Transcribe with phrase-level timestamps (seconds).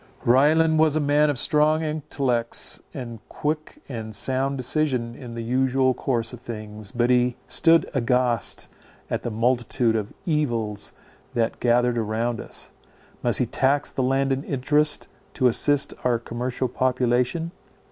[0.25, 5.93] Ryland was a man of strong intellects and quick and sound decision in the usual
[5.93, 8.67] course of things, but he stood aghast
[9.11, 10.93] at the multitude of evils
[11.35, 12.71] that gathered round us.
[13.21, 17.51] Must he tax the landed interest to assist our commercial population?